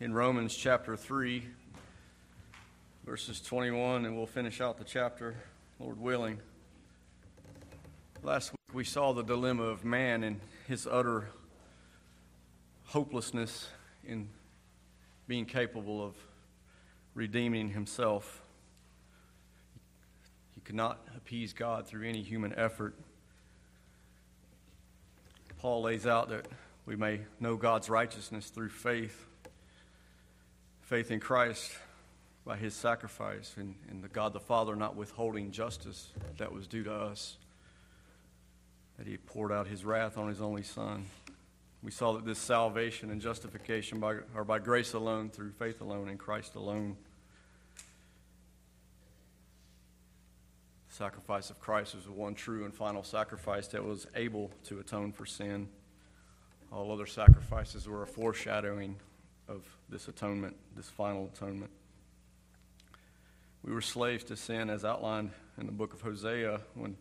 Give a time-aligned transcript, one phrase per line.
[0.00, 1.46] in Romans chapter 3,
[3.04, 5.36] verses 21, and we'll finish out the chapter,
[5.78, 6.38] Lord willing.
[8.22, 11.28] Last week we saw the dilemma of man and his utter
[12.86, 13.68] hopelessness
[14.02, 14.30] in
[15.28, 16.14] being capable of
[17.12, 18.40] redeeming himself.
[20.54, 22.94] He could not appease God through any human effort.
[25.58, 26.48] Paul lays out that
[26.86, 29.26] we may know God's righteousness through faith,
[30.90, 31.70] faith in Christ
[32.44, 36.82] by his sacrifice, and, and the God the Father not withholding justice that was due
[36.82, 37.36] to us,
[38.98, 41.04] that he poured out his wrath on his only Son.
[41.80, 46.08] We saw that this salvation and justification by, are by grace alone, through faith alone,
[46.08, 46.96] in Christ alone.
[50.88, 54.80] The sacrifice of Christ was the one true and final sacrifice that was able to
[54.80, 55.68] atone for sin.
[56.72, 58.96] All other sacrifices were a foreshadowing
[59.50, 61.70] of this atonement, this final atonement.
[63.62, 66.96] We were slaves to sin as outlined in the book of Hosea when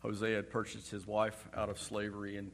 [0.00, 2.50] Hosea had purchased his wife out of slavery and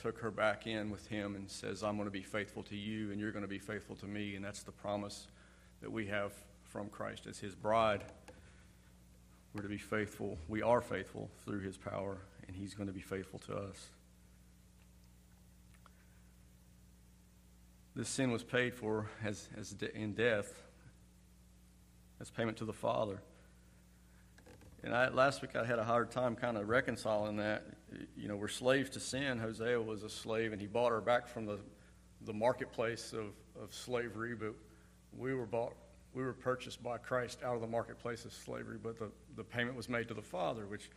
[0.00, 3.12] took her back in with him and says, I'm going to be faithful to you
[3.12, 4.34] and you're going to be faithful to me.
[4.34, 5.26] And that's the promise
[5.82, 6.32] that we have
[6.64, 8.04] from Christ as his bride.
[9.54, 10.38] We're to be faithful.
[10.48, 13.88] We are faithful through his power, and he's going to be faithful to us.
[17.98, 20.62] This sin was paid for as, as de- in death,
[22.20, 23.20] as payment to the Father.
[24.84, 27.66] And I, last week I had a hard time kind of reconciling that.
[28.16, 29.40] You know, we're slaves to sin.
[29.40, 31.58] Hosea was a slave, and he bought her back from the,
[32.24, 34.54] the marketplace of, of slavery, but
[35.12, 35.74] we were bought,
[36.14, 39.76] we were purchased by Christ out of the marketplace of slavery, but the, the payment
[39.76, 40.88] was made to the Father, which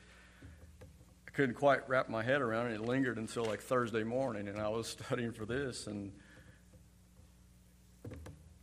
[1.27, 4.59] I couldn't quite wrap my head around, and it lingered until like Thursday morning, and
[4.59, 6.11] I was studying for this, and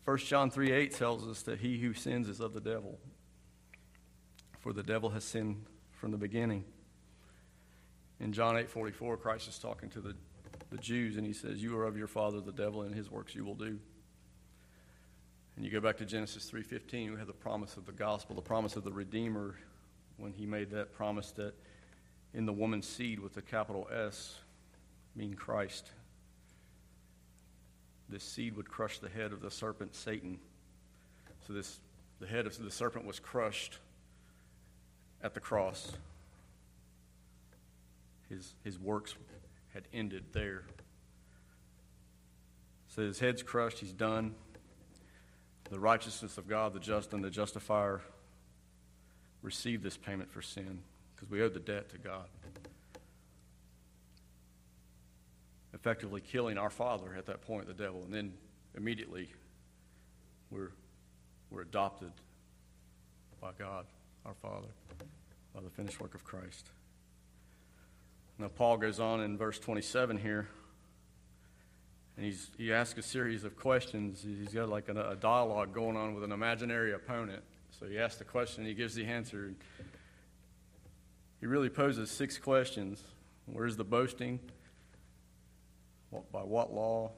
[0.09, 2.98] 1 John 3 8 tells us that he who sins is of the devil,
[4.59, 6.64] for the devil has sinned from the beginning.
[8.19, 10.17] In John 8 44, Christ is talking to the,
[10.70, 13.35] the Jews, and he says, You are of your father the devil, and his works
[13.35, 13.79] you will do.
[15.57, 18.40] And you go back to Genesis 3:15, we have the promise of the gospel, the
[18.40, 19.57] promise of the Redeemer
[20.17, 21.52] when he made that promise that
[22.33, 24.39] in the woman's seed with the capital S,
[25.14, 25.90] mean Christ,
[28.08, 30.39] this seed would crush the head of the serpent Satan.
[31.46, 31.80] So this
[32.20, 33.79] the head of the serpent was crushed
[35.23, 35.92] at the cross.
[38.29, 39.14] His his works
[39.74, 40.64] had ended there.
[42.89, 44.35] So his head's crushed, he's done.
[45.70, 48.01] The righteousness of God, the just and the justifier,
[49.42, 50.80] received this payment for sin
[51.14, 52.27] because we owe the debt to God.
[55.74, 58.33] Effectively killing our father at that point, the devil, and then
[58.77, 59.29] immediately
[60.51, 60.70] we're,
[61.51, 62.12] we're adopted
[63.40, 63.86] by God,
[64.24, 64.68] our Father,
[65.55, 66.70] by the finished work of Christ.
[68.39, 70.48] Now, Paul goes on in verse 27 here,
[72.17, 74.23] and he's, he asks a series of questions.
[74.23, 77.42] He's got like a, a dialogue going on with an imaginary opponent.
[77.78, 79.52] So he asks the question, he gives the answer.
[81.40, 83.02] He really poses six questions
[83.52, 84.40] Where's the boasting?
[86.11, 87.13] By what law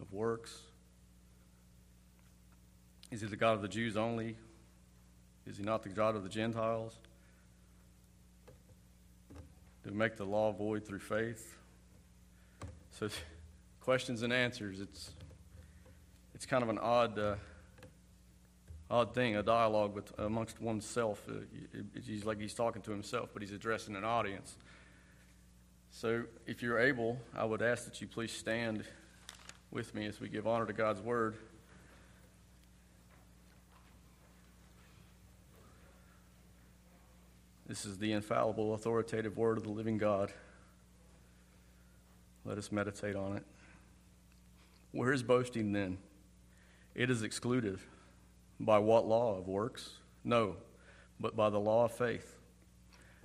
[0.00, 0.56] of works?
[3.10, 4.36] Is he the God of the Jews only?
[5.46, 6.98] Is he not the God of the Gentiles?
[9.84, 11.56] We make the law void through faith?
[12.98, 13.08] So,
[13.80, 14.80] questions and answers.
[14.80, 15.10] It's
[16.34, 17.34] it's kind of an odd uh,
[18.90, 21.22] odd thing, a dialogue with amongst oneself.
[21.28, 21.32] Uh,
[22.04, 24.56] he's like he's talking to himself, but he's addressing an audience.
[26.00, 28.84] So, if you're able, I would ask that you please stand
[29.72, 31.34] with me as we give honor to God's word.
[37.66, 40.32] This is the infallible, authoritative word of the living God.
[42.44, 43.42] Let us meditate on it.
[44.92, 45.98] Where is boasting then?
[46.94, 47.80] It is excluded.
[48.60, 49.90] By what law of works?
[50.22, 50.58] No,
[51.18, 52.37] but by the law of faith.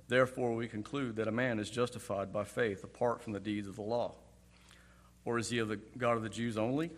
[0.08, 3.76] Therefore, we conclude that a man is justified by faith apart from the deeds of
[3.76, 4.16] the law.
[5.26, 6.92] Or is he of the God of the Jews only?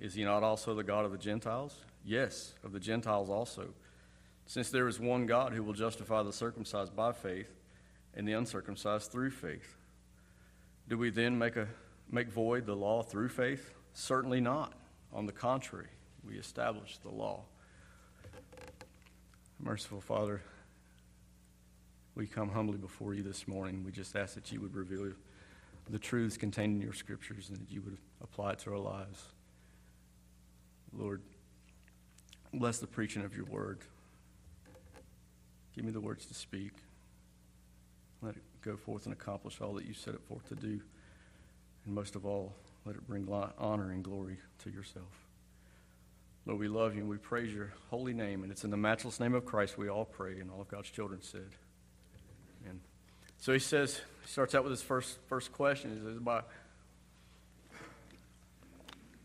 [0.00, 1.80] Is he not also the God of the Gentiles?
[2.04, 3.68] Yes, of the Gentiles also.
[4.46, 7.50] Since there is one God who will justify the circumcised by faith
[8.14, 9.76] and the uncircumcised through faith.
[10.88, 11.68] Do we then make, a,
[12.10, 13.74] make void the law through faith?
[13.92, 14.72] Certainly not.
[15.12, 15.88] On the contrary,
[16.26, 17.44] we establish the law.
[19.60, 20.42] Merciful Father,
[22.18, 23.84] we come humbly before you this morning.
[23.84, 25.12] We just ask that you would reveal
[25.88, 29.22] the truths contained in your scriptures and that you would apply it to our lives.
[30.92, 31.22] Lord,
[32.52, 33.78] bless the preaching of your word.
[35.76, 36.72] Give me the words to speak.
[38.20, 40.80] Let it go forth and accomplish all that you set it forth to do.
[41.86, 42.52] And most of all,
[42.84, 43.28] let it bring
[43.58, 45.28] honor and glory to yourself.
[46.46, 48.42] Lord, we love you and we praise your holy name.
[48.42, 50.90] And it's in the matchless name of Christ we all pray, and all of God's
[50.90, 51.50] children said.
[53.38, 55.96] So he says, he starts out with his first, first question.
[55.96, 56.42] He says, by,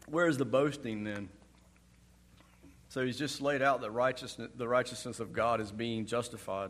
[0.07, 1.29] Where is the boasting then?
[2.89, 6.69] So he's just laid out that righteousness, the righteousness of God is being justified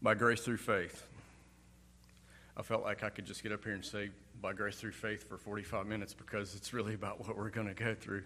[0.00, 1.06] by grace through faith.
[2.56, 4.10] I felt like I could just get up here and say,
[4.40, 7.74] by grace through faith for 45 minutes because it's really about what we're going to
[7.74, 8.22] go through.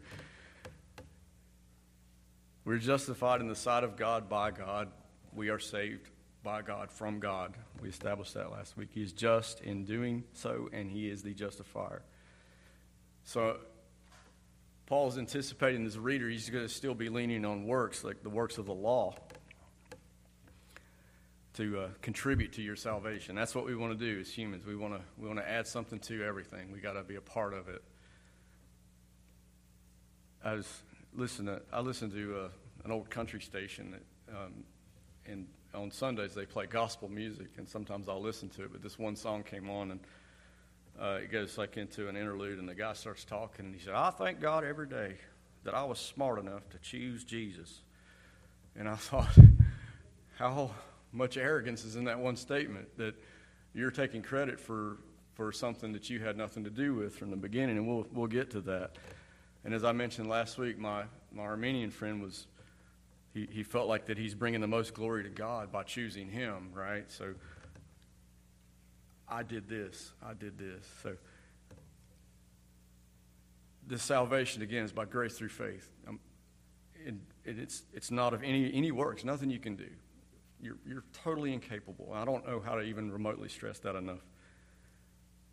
[2.65, 4.89] We're justified in the sight of God by God.
[5.35, 6.09] We are saved
[6.43, 7.55] by God from God.
[7.81, 8.89] We established that last week.
[8.93, 12.03] He is just in doing so, and He is the justifier.
[13.25, 13.59] So,
[14.87, 18.59] Paul's anticipating his reader, he's going to still be leaning on works, like the works
[18.59, 19.15] of the law
[21.55, 23.35] to uh, contribute to your salvation.
[23.35, 24.67] That's what we want to do as humans.
[24.67, 26.73] We want to we want to add something to everything.
[26.73, 27.83] We got to be a part of it.
[30.45, 30.83] I was
[31.15, 32.49] listening to I listen to uh,
[32.85, 34.65] an old country station that, um,
[35.27, 38.73] and on Sundays they play gospel music, and sometimes I'll listen to it.
[38.73, 40.01] But this one song came on, and
[41.01, 43.95] uh, it goes like into an interlude, and the guy starts talking, and he said,
[43.95, 45.17] "I thank God every day
[45.65, 47.81] that I was smart enough to choose Jesus."
[48.77, 49.37] And I thought,
[50.37, 50.71] how
[51.13, 53.15] much arrogance is in that one statement that
[53.75, 54.99] you're taking credit for,
[55.35, 58.27] for something that you had nothing to do with from the beginning, and we'll, we'll
[58.27, 58.97] get to that.
[59.65, 62.47] And as I mentioned last week, my, my Arminian friend was,
[63.35, 66.71] he, he felt like that he's bringing the most glory to God by choosing him,
[66.75, 67.11] right?
[67.11, 67.35] So
[69.29, 70.87] I did this, I did this.
[71.03, 71.17] So
[73.87, 75.89] this salvation, again, is by grace through faith.
[76.07, 76.21] Um,
[77.05, 79.89] and it's, it's not of any, any works, nothing you can do.
[80.61, 82.13] You're, you're totally incapable.
[82.15, 84.25] I don't know how to even remotely stress that enough.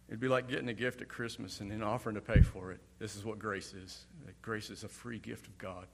[0.08, 2.80] It'd be like getting a gift at Christmas and then offering to pay for it.
[3.00, 4.06] This is what grace is.
[4.42, 5.88] Grace is a free gift of God.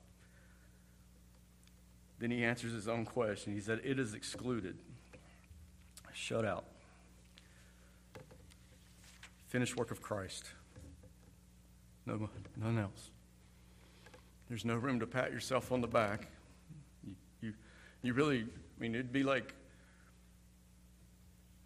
[2.20, 3.54] Then he answers his own question.
[3.54, 4.78] He said, It is excluded,
[6.14, 6.66] shut out.
[9.48, 10.46] Finished work of Christ.
[12.06, 13.10] No, none else.
[14.50, 16.28] There's no room to pat yourself on the back.
[17.06, 17.54] You, you,
[18.04, 18.46] you really
[18.78, 19.54] I mean, it'd be like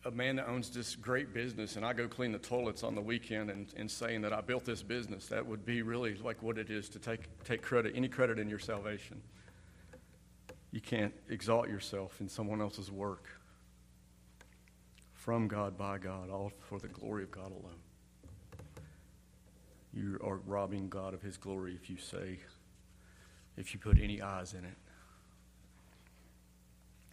[0.06, 3.02] a man that owns this great business and I go clean the toilets on the
[3.02, 5.28] weekend and, and saying that I built this business.
[5.28, 8.48] That would be really like what it is to take, take credit, any credit in
[8.48, 9.22] your salvation.
[10.72, 13.26] You can't exalt yourself in someone else's work.
[15.14, 17.82] From God, by God, all for the glory of God alone.
[19.94, 22.40] You are robbing God of his glory if you say,
[23.58, 24.76] if you put any eyes in it.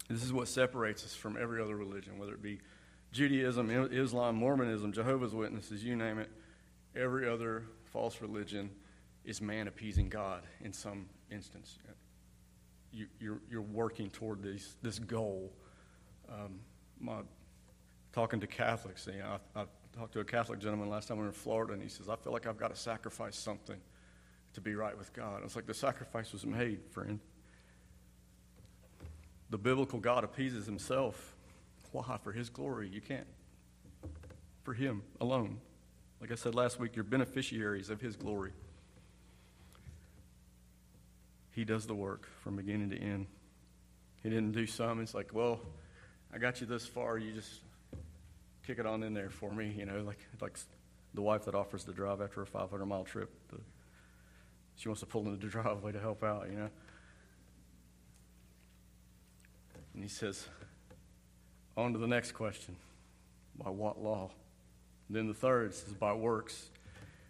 [0.08, 2.60] This is what separates us from every other religion, whether it be
[3.12, 6.30] Judaism, Islam, Mormonism, Jehovah's Witnesses, you name it.
[6.94, 8.70] Every other false religion
[9.24, 11.78] is man appeasing God in some instance.
[12.96, 15.52] You, you're, you're working toward this, this goal.
[16.28, 16.60] Um,
[16.98, 17.18] my,
[18.12, 19.64] talking to Catholics, you know, I, I
[19.96, 22.16] talked to a Catholic gentleman last time we were in Florida, and he says, I
[22.16, 23.76] feel like I've got to sacrifice something
[24.54, 25.42] to be right with God.
[25.44, 27.20] It's like the sacrifice was made, friend
[29.50, 31.34] the biblical God appeases himself.
[31.92, 32.18] Why?
[32.22, 32.88] For his glory.
[32.88, 33.26] You can't.
[34.64, 35.58] For him alone.
[36.20, 38.52] Like I said last week, you're beneficiaries of his glory.
[41.56, 43.28] He does the work from beginning to end.
[44.22, 45.00] He didn't do some.
[45.00, 45.58] It's like, well,
[46.32, 47.16] I got you this far.
[47.16, 47.50] You just
[48.66, 49.74] kick it on in there for me.
[49.74, 50.58] You know, like like
[51.14, 53.30] the wife that offers to drive after a 500 mile trip.
[53.48, 53.56] The,
[54.76, 56.46] she wants to pull into the driveway to help out.
[56.50, 56.70] You know.
[59.94, 60.46] And he says,
[61.74, 62.76] on to the next question
[63.56, 64.30] by what law?
[65.08, 66.68] And then the third says, by works.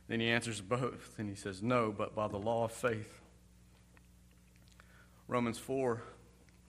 [0.08, 3.20] Then he answers both, and he says, no, but by the law of faith.
[5.28, 6.02] Romans 4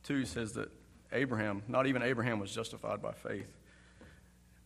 [0.04, 0.70] 2 says that
[1.12, 3.48] Abraham, not even Abraham, was justified by faith.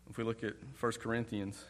[0.09, 1.63] If we look at 1 Corinthians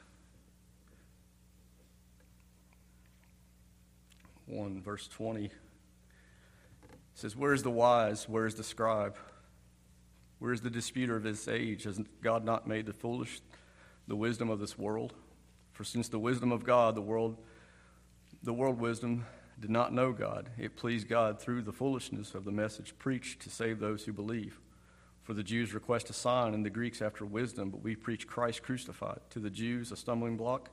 [4.48, 5.51] 1, verse 20, it
[7.13, 8.28] says, Where is the wise?
[8.28, 9.16] Where is the scribe?
[10.40, 11.84] Where is the disputer of this age?
[11.84, 13.42] Has God not made the foolish
[14.08, 15.13] the wisdom of this world?
[15.72, 17.38] For since the wisdom of God, the world,
[18.44, 19.25] the world wisdom
[19.62, 23.50] did not know God, it pleased God through the foolishness of the message preached to
[23.50, 24.60] save those who believe.
[25.24, 28.63] For the Jews request a sign, and the Greeks after wisdom, but we preach Christ
[28.63, 29.20] crucified.
[29.30, 30.72] To the Jews, a stumbling block,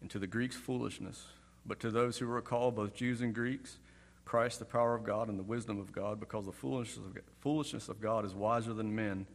[0.00, 1.26] and to the Greeks, foolishness.
[1.66, 3.78] But to those who are called, both Jews and Greeks,
[4.24, 7.88] Christ, the power of God and the wisdom of God, because the foolishness of, foolishness
[7.88, 9.26] of God is wiser than men,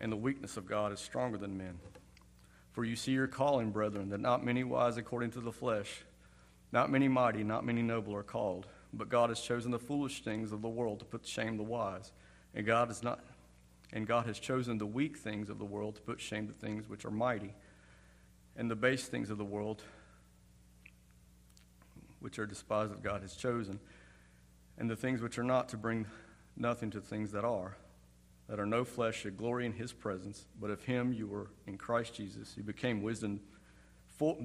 [0.00, 1.78] and the weakness of God is stronger than men.
[2.70, 6.04] For you see your calling, brethren, that not many wise according to the flesh,
[6.72, 8.66] not many mighty, not many noble are called.
[8.94, 11.62] But God has chosen the foolish things of the world to put to shame the
[11.62, 12.12] wise,
[12.54, 13.20] and God not,
[13.92, 16.52] and God has chosen the weak things of the world to put to shame the
[16.52, 17.54] things which are mighty,
[18.56, 19.82] and the base things of the world
[22.20, 23.80] which are despised of God has chosen,
[24.78, 26.06] and the things which are not to bring
[26.56, 27.76] nothing to things that are,
[28.48, 31.78] that are no flesh should glory in his presence, but of him you were in
[31.78, 33.40] Christ Jesus, who became wisdom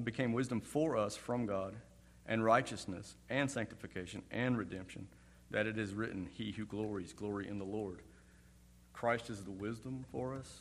[0.02, 1.76] became wisdom for us from God,
[2.28, 5.08] and righteousness, and sanctification, and redemption,
[5.50, 8.02] that it is written, He who glories, glory in the Lord.
[8.92, 10.60] Christ is the wisdom for us,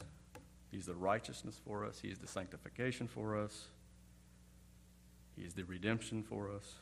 [0.71, 3.67] He's the righteousness for us, He is the sanctification for us,
[5.35, 6.75] He is the redemption for us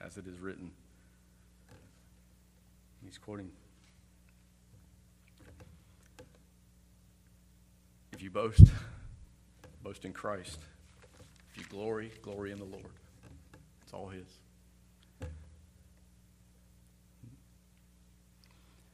[0.00, 0.70] as it is written.
[3.02, 3.50] He's quoting.
[8.12, 8.64] If you boast,
[9.82, 10.58] boast in Christ.
[11.50, 12.90] If you glory, glory in the Lord.
[13.94, 14.26] All His.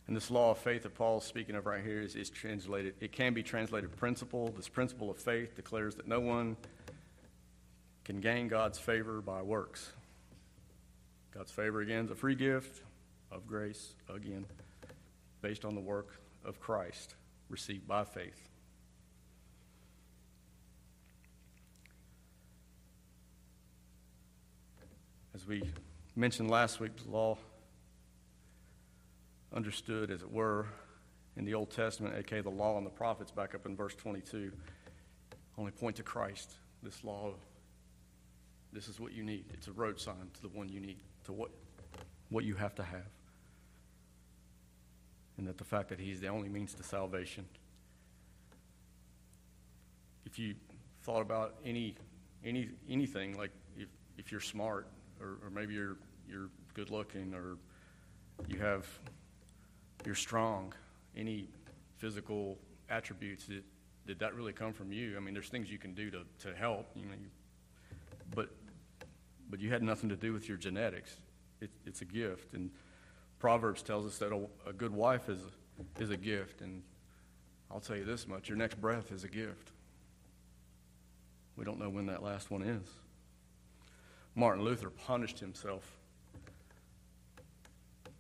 [0.07, 3.13] And this law of faith that Paul's speaking of right here is, is translated, it
[3.13, 4.53] can be translated principle.
[4.57, 6.57] This principle of faith declares that no one
[8.05, 9.93] can gain God's favor by works.
[11.33, 12.83] God's favor, again, is a free gift
[13.31, 14.47] of grace, again,
[15.43, 17.15] based on the work of Christ,
[17.49, 18.50] received by faith.
[25.35, 25.63] As we
[26.17, 27.39] mentioned last week, the law
[29.53, 30.67] understood, as it were,
[31.37, 34.51] in the Old Testament, aka the law and the prophets, back up in verse 22,
[35.57, 36.55] only point to Christ.
[36.83, 37.35] This law,
[38.73, 39.45] this is what you need.
[39.53, 41.51] It's a road sign to the one you need to what,
[42.29, 43.07] what you have to have.
[45.39, 47.45] And that the fact that He's the only means to salvation.
[50.27, 50.55] If you
[51.03, 51.95] thought about any,
[52.45, 54.89] any, anything, like if, if you're smart,
[55.21, 55.97] or, or maybe you're,
[56.29, 57.57] you're good looking, or
[58.49, 58.87] you have,
[60.05, 60.73] you're strong,
[61.17, 61.49] any
[61.99, 62.59] physical
[62.89, 63.65] attributes, that,
[64.07, 65.17] did that really come from you?
[65.17, 67.29] I mean, there's things you can do to, to help, you know, you,
[68.35, 68.49] but
[69.51, 71.17] but you had nothing to do with your genetics.
[71.61, 72.55] It, it's a gift.
[72.55, 72.71] And
[73.39, 75.41] Proverbs tells us that a, a good wife is,
[75.99, 76.61] is a gift.
[76.61, 76.83] And
[77.71, 79.73] I'll tell you this much your next breath is a gift.
[81.57, 82.87] We don't know when that last one is.
[84.35, 85.99] Martin Luther punished himself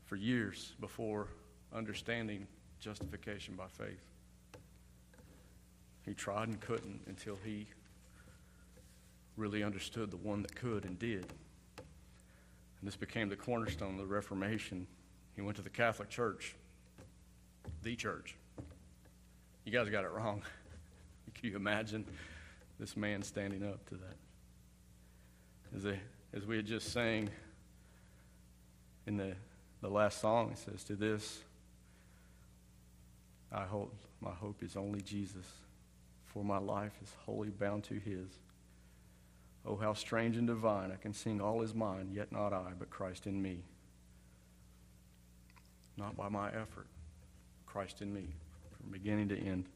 [0.05, 1.29] for years before
[1.73, 2.47] understanding
[2.81, 4.03] justification by faith.
[6.05, 7.69] He tried and couldn't until he
[9.37, 11.27] really understood the one that could and did.
[11.77, 14.87] And this became the cornerstone of the Reformation.
[15.37, 16.57] He went to the Catholic Church,
[17.83, 18.37] the church.
[19.65, 20.43] You guys got it wrong.
[21.35, 22.05] Can you imagine
[22.79, 24.17] this man standing up to that?
[25.77, 25.87] As,
[26.33, 27.31] as we had just sang
[29.07, 29.35] in the,
[29.81, 31.41] the last song, it says, To this,
[33.53, 35.47] I hope, my hope is only Jesus,
[36.27, 38.27] for my life is wholly bound to his.
[39.67, 40.91] Oh, how strange and divine.
[40.91, 43.63] I can sing all is mine, yet not I, but Christ in me.
[45.97, 46.87] Not by my effort,
[47.67, 48.29] Christ in me,
[48.81, 49.67] from beginning to end.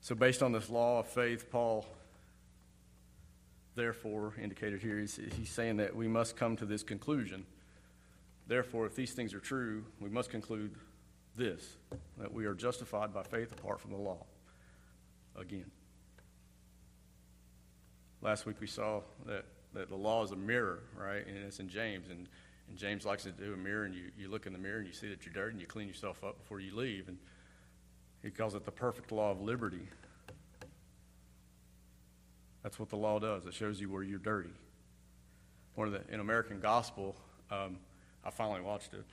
[0.00, 1.86] So, based on this law of faith, Paul,
[3.74, 7.44] therefore, indicated here, he's, he's saying that we must come to this conclusion.
[8.46, 10.74] Therefore, if these things are true, we must conclude
[11.36, 11.76] this
[12.18, 14.24] that we are justified by faith apart from the law.
[15.36, 15.70] Again.
[18.22, 21.26] Last week we saw that, that the law is a mirror, right?
[21.26, 22.08] And it's in James.
[22.08, 22.28] And,
[22.68, 24.86] and James likes to do a mirror, and you, you look in the mirror and
[24.86, 27.08] you see that you're dirty, and you clean yourself up before you leave.
[27.08, 27.18] And
[28.22, 29.88] he calls it the perfect law of liberty.
[32.64, 33.46] That's what the law does.
[33.46, 34.50] It shows you where you're dirty.
[35.76, 37.14] One of the in American Gospel,
[37.52, 37.78] um,
[38.24, 39.04] I finally watched it,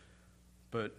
[0.72, 0.96] but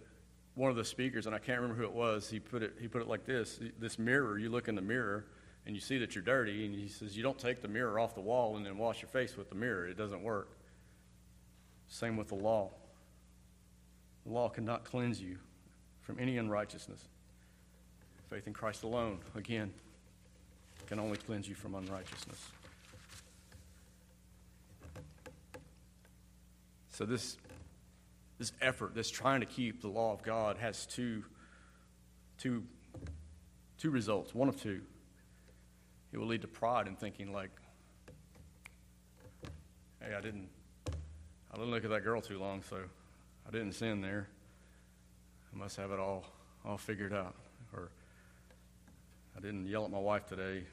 [0.55, 2.87] one of the speakers, and I can't remember who it was, he put it he
[2.87, 5.25] put it like this: this mirror, you look in the mirror,
[5.65, 8.15] and you see that you're dirty, and he says, You don't take the mirror off
[8.15, 9.87] the wall and then wash your face with the mirror.
[9.87, 10.49] It doesn't work.
[11.87, 12.71] Same with the law.
[14.25, 15.37] The law cannot cleanse you
[16.01, 17.01] from any unrighteousness.
[18.29, 19.73] Faith in Christ alone, again,
[20.87, 22.49] can only cleanse you from unrighteousness.
[26.89, 27.37] So, this,
[28.37, 31.23] this effort, this trying to keep the law of God, has two,
[32.37, 32.63] two,
[33.79, 34.35] two results.
[34.35, 34.81] One of two.
[36.11, 37.49] It will lead to pride and thinking like,
[39.99, 40.49] hey, I didn't,
[40.87, 42.77] I didn't look at that girl too long, so
[43.47, 44.27] I didn't sin there.
[45.53, 46.25] I must have it all,
[46.63, 47.35] all figured out.
[47.73, 47.89] Or
[49.35, 50.63] I didn't yell at my wife today.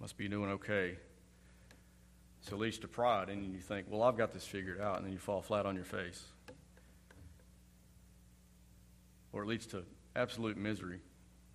[0.00, 0.96] Must be doing okay.
[2.40, 5.06] So it leads to pride, and you think, well, I've got this figured out, and
[5.06, 6.24] then you fall flat on your face.
[9.32, 9.84] Or it leads to
[10.16, 11.00] absolute misery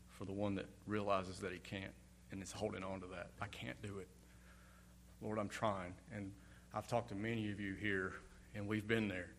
[0.10, 1.92] for the one that realizes that he can't
[2.32, 3.30] and is holding on to that.
[3.42, 4.08] I can't do it.
[5.22, 5.94] Lord, I'm trying.
[6.16, 6.32] And
[6.74, 8.14] I've talked to many of you here,
[8.56, 9.30] and we've been there.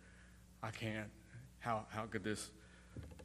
[0.62, 1.08] I can't.
[1.60, 2.50] How, how could this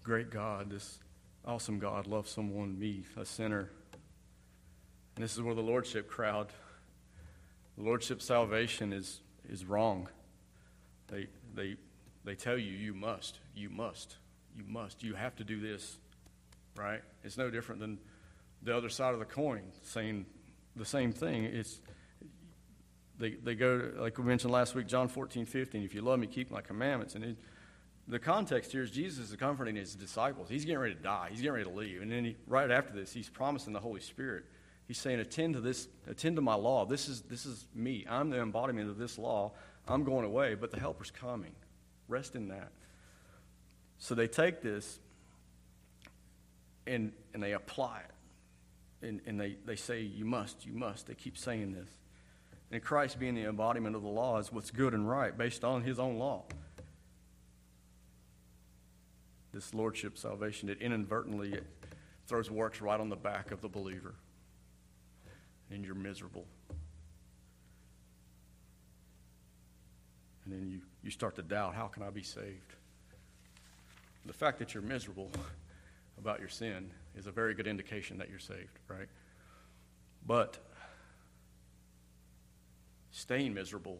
[0.01, 0.99] great God, this
[1.45, 3.69] awesome God, love someone, me, a sinner?
[5.15, 6.47] And this is where the Lordship crowd,
[7.77, 9.19] the Lordship salvation is,
[9.49, 10.07] is wrong.
[11.07, 11.75] They, they,
[12.23, 14.15] they tell you, you must, you must,
[14.55, 15.97] you must, you have to do this,
[16.75, 17.01] right?
[17.23, 17.99] It's no different than
[18.63, 20.25] the other side of the coin saying
[20.75, 21.43] the same thing.
[21.43, 21.79] It's,
[23.19, 26.27] they, they go, like we mentioned last week, John 14, 15, if you love me,
[26.27, 27.15] keep my commandments.
[27.15, 27.37] And it,
[28.07, 30.49] the context here is Jesus is comforting his disciples.
[30.49, 31.27] He's getting ready to die.
[31.31, 32.01] He's getting ready to leave.
[32.01, 34.45] And then he, right after this, he's promising the Holy Spirit.
[34.87, 36.85] He's saying, attend to this, attend to my law.
[36.85, 38.05] This is, this is me.
[38.09, 39.53] I'm the embodiment of this law.
[39.87, 41.53] I'm going away, but the helper's coming.
[42.09, 42.71] Rest in that.
[43.97, 44.99] So they take this
[46.85, 49.07] and, and they apply it.
[49.07, 51.07] And, and they, they say, You must, you must.
[51.07, 51.89] They keep saying this.
[52.71, 55.83] And Christ being the embodiment of the law is what's good and right based on
[55.83, 56.43] his own law.
[59.53, 61.65] This lordship salvation, it inadvertently it
[62.25, 64.15] throws works right on the back of the believer.
[65.69, 66.45] And you're miserable.
[70.43, 72.73] And then you, you start to doubt how can I be saved?
[74.25, 75.31] The fact that you're miserable
[76.17, 79.07] about your sin is a very good indication that you're saved, right?
[80.25, 80.57] But
[83.11, 83.99] staying miserable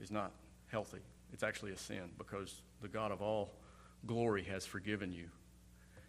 [0.00, 0.32] is not
[0.66, 1.00] healthy.
[1.32, 3.52] It's actually a sin because the God of all
[4.06, 5.28] glory has forgiven you.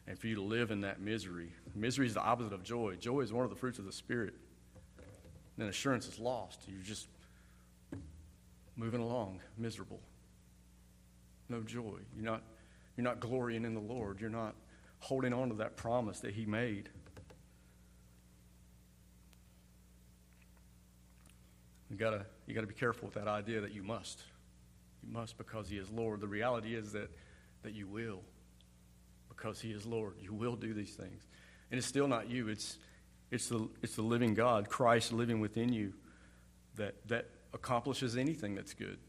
[0.05, 2.95] And for you to live in that misery, misery is the opposite of joy.
[2.95, 4.33] Joy is one of the fruits of the Spirit.
[5.57, 6.61] Then assurance is lost.
[6.67, 7.07] You're just
[8.75, 10.01] moving along, miserable.
[11.47, 11.99] No joy.
[12.15, 12.43] You're not,
[12.97, 14.19] you're not glorying in the Lord.
[14.19, 14.55] You're not
[14.99, 16.89] holding on to that promise that He made.
[21.89, 24.23] You gotta, you gotta be careful with that idea that you must.
[25.03, 26.21] You must because He is Lord.
[26.21, 27.11] The reality is that,
[27.63, 28.21] that you will
[29.29, 30.15] because He is Lord.
[30.21, 31.27] You will do these things.
[31.71, 32.77] And it's still not you, it's,
[33.31, 35.93] it's, the, it's the living God, Christ living within you,
[36.75, 38.99] that, that accomplishes anything that's good.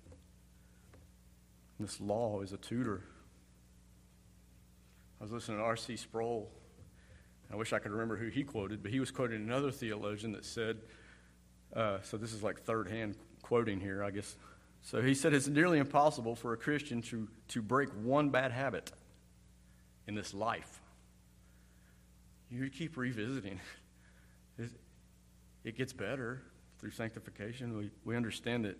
[1.79, 3.03] This law is a tutor.
[5.21, 5.97] I was listening to R.C.
[5.97, 6.51] Sproul.
[7.53, 10.45] I wish I could remember who he quoted, but he was quoting another theologian that
[10.45, 10.79] said,
[11.75, 14.37] uh, so this is like third hand quoting here, I guess.
[14.85, 18.93] So he said it's nearly impossible for a Christian to, to break one bad habit
[20.07, 20.81] in this life.
[22.51, 23.61] You keep revisiting.
[25.65, 26.43] It gets better
[26.79, 27.79] through sanctification.
[27.79, 28.79] We, we understand that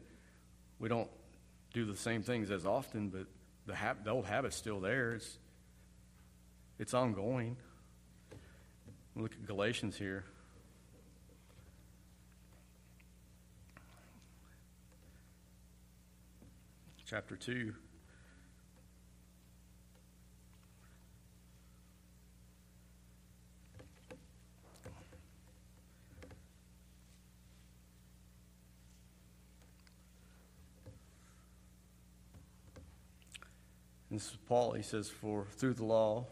[0.79, 1.09] we don't
[1.73, 3.27] do the same things as often, but
[3.67, 5.15] the, hab- the old habit's still there.
[5.15, 5.39] It's,
[6.79, 7.57] it's ongoing.
[9.17, 10.25] Look at Galatians here.
[17.07, 17.75] Chapter 2.
[34.11, 34.73] This is Paul.
[34.73, 36.27] He says, For through the law,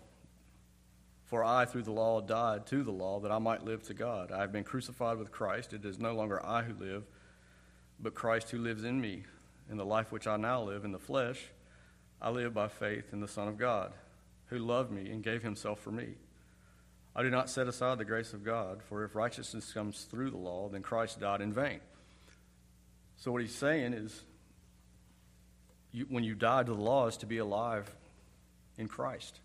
[1.24, 4.30] for I through the law died to the law that I might live to God.
[4.30, 5.72] I have been crucified with Christ.
[5.72, 7.04] It is no longer I who live,
[8.00, 9.24] but Christ who lives in me.
[9.72, 11.42] In the life which I now live in the flesh,
[12.20, 13.94] I live by faith in the Son of God,
[14.48, 16.08] who loved me and gave himself for me.
[17.16, 20.36] I do not set aside the grace of God, for if righteousness comes through the
[20.36, 21.80] law, then Christ died in vain.
[23.16, 24.22] So, what he's saying is,
[25.90, 27.90] you, when you die to the law, is to be alive
[28.76, 29.40] in Christ.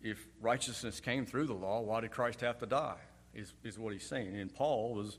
[0.00, 2.98] If righteousness came through the law, why did Christ have to die?
[3.34, 4.36] Is, is what he's saying.
[4.36, 5.18] And Paul was,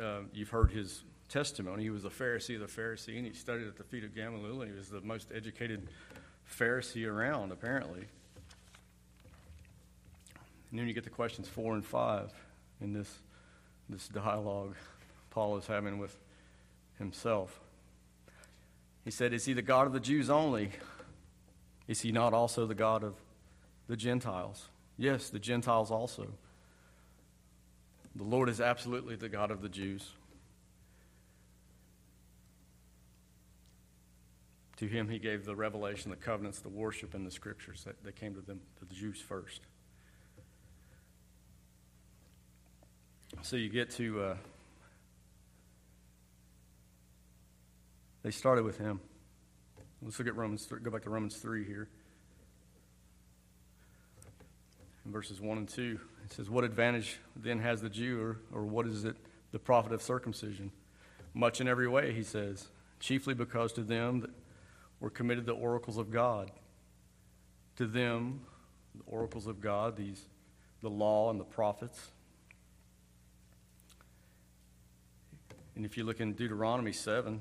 [0.00, 1.84] uh, you've heard his testimony.
[1.84, 4.62] He was a Pharisee of the Pharisee, and he studied at the feet of Gamaliel,
[4.62, 5.88] and he was the most educated
[6.50, 8.06] Pharisee around, apparently.
[10.70, 12.32] And then you get to questions four and five
[12.80, 13.12] in this,
[13.88, 14.74] this dialogue
[15.30, 16.16] Paul is having with
[16.98, 17.60] himself.
[19.04, 20.70] He said, Is he the God of the Jews only?
[21.86, 23.14] Is he not also the God of
[23.88, 24.66] the Gentiles?
[24.98, 26.26] Yes, the Gentiles also.
[28.16, 30.10] The Lord is absolutely the God of the Jews.
[34.78, 38.14] To him he gave the revelation, the covenants, the worship, and the scriptures that, that
[38.14, 39.60] came to them, to the Jews first.
[43.42, 44.36] So you get to, uh,
[48.22, 49.00] they started with him.
[50.00, 51.88] Let's look at Romans, 3, go back to Romans 3 here.
[55.04, 58.64] In verses 1 and 2, it says, What advantage then has the Jew, or, or
[58.64, 59.16] what is it
[59.50, 60.70] the profit of circumcision?
[61.34, 62.68] Much in every way, he says,
[63.00, 64.30] chiefly because to them that
[65.00, 66.50] were committed the oracles of God.
[67.76, 68.40] To them,
[68.94, 70.22] the oracles of God, these,
[70.82, 72.10] the law and the prophets.
[75.76, 77.40] And if you look in Deuteronomy 7,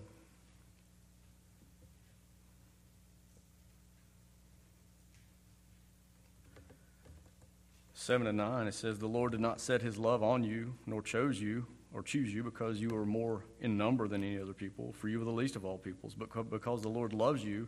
[8.07, 11.01] Seven and nine, it says, The Lord did not set his love on you, nor
[11.01, 11.67] chose you,
[11.97, 15.19] or choose you because you are more in number than any other people, for you
[15.19, 17.67] are the least of all peoples, but because the Lord loves you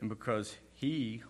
[0.00, 1.22] and because he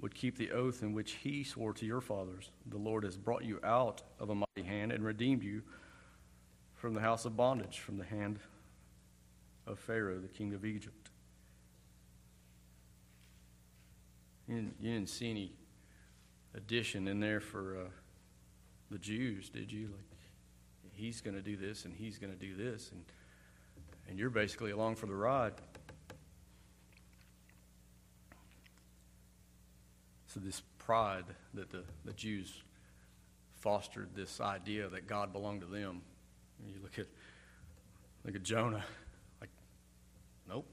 [0.00, 2.52] would keep the oath in which he swore to your fathers.
[2.66, 5.62] The Lord has brought you out of a mighty hand and redeemed you
[6.72, 8.38] from the house of bondage, from the hand
[9.66, 11.10] of Pharaoh, the king of Egypt.
[14.46, 15.52] You didn't, you didn't see any
[16.54, 17.88] addition in there for uh,
[18.88, 19.86] the Jews, did you?
[19.88, 20.19] Like,
[21.00, 23.02] he's going to do this and he's going to do this, and,
[24.08, 25.54] and you're basically along for the ride.
[30.26, 32.62] So, this pride that the, the Jews
[33.56, 36.02] fostered, this idea that God belonged to them.
[36.58, 37.06] And You look at,
[38.24, 38.84] look at Jonah,
[39.40, 39.50] like,
[40.48, 40.66] nope,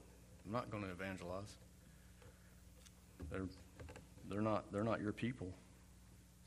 [0.46, 1.56] I'm not going to evangelize.
[3.30, 3.46] They're,
[4.28, 5.48] they're, not, they're not your people.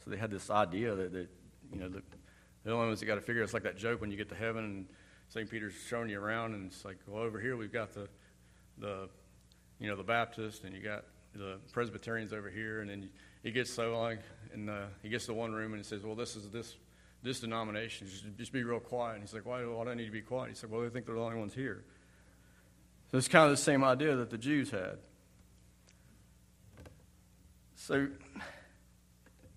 [0.04, 1.28] So they had this idea that, that
[1.74, 2.02] you know, the,
[2.64, 4.36] the only ones that got to figure it's like that joke when you get to
[4.36, 4.86] heaven and
[5.30, 5.50] St.
[5.50, 8.08] Peter's showing you around, and it's like, well, over here we've got the,
[8.78, 9.08] the,
[9.80, 13.10] you know, the Baptist, and you got the Presbyterians over here, and then
[13.42, 14.20] he gets so like,
[14.54, 16.76] and uh, he gets to one room and he says, well, this is this
[17.24, 18.08] this denomination.
[18.08, 19.16] Just, just be real quiet.
[19.16, 20.50] And he's like, why, why do I need to be quiet?
[20.50, 21.84] He said, well, they think they're the only ones here.
[23.12, 24.98] So it's kind of the same idea that the Jews had.
[27.76, 28.08] So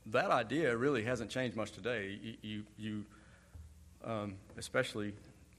[0.06, 2.36] that idea really hasn't changed much today.
[2.42, 3.04] You, you,
[4.04, 5.14] um, especially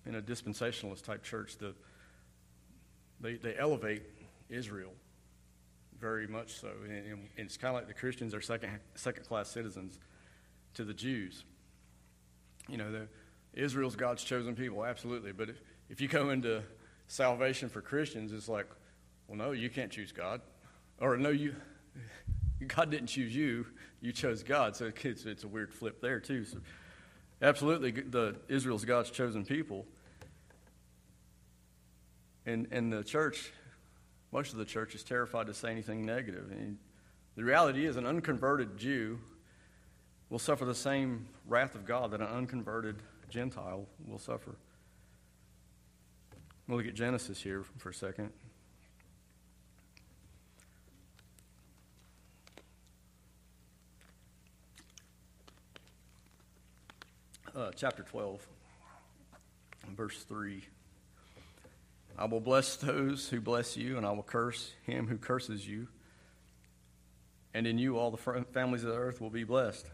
[0.05, 1.73] in a dispensationalist type church, the,
[3.19, 4.03] they, they elevate
[4.49, 4.91] Israel
[5.99, 6.69] very much so.
[6.83, 9.99] And, and it's kind of like the Christians are second, second class citizens
[10.75, 11.43] to the Jews.
[12.67, 13.07] You know, the,
[13.53, 15.31] Israel's God's chosen people, absolutely.
[15.31, 16.61] But if, if you go into
[17.07, 18.67] salvation for Christians, it's like,
[19.27, 20.41] well, no, you can't choose God.
[20.99, 21.55] Or no, you
[22.67, 23.65] God didn't choose you,
[24.01, 24.75] you chose God.
[24.75, 26.45] So it's, it's a weird flip there, too.
[26.45, 26.57] So
[27.41, 29.85] absolutely, the Israel's God's chosen people.
[32.45, 33.51] And, and the church,
[34.31, 36.51] most of the church is terrified to say anything negative.
[36.51, 36.77] And
[37.35, 39.19] the reality is, an unconverted Jew
[40.29, 44.55] will suffer the same wrath of God that an unconverted Gentile will suffer.
[46.67, 48.31] We'll look at Genesis here for a second.
[57.55, 58.45] Uh, chapter 12,
[59.95, 60.61] verse 3.
[62.17, 65.87] I will bless those who bless you, and I will curse him who curses you.
[67.53, 69.85] And in you, all the families of the earth will be blessed.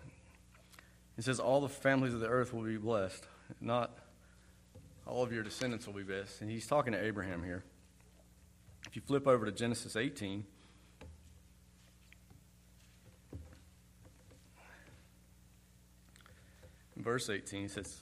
[1.18, 3.24] It says, All the families of the earth will be blessed,
[3.60, 3.92] not
[5.06, 6.42] all of your descendants will be blessed.
[6.42, 7.64] And he's talking to Abraham here.
[8.88, 10.46] If you flip over to Genesis 18,
[16.98, 18.02] verse 18 says,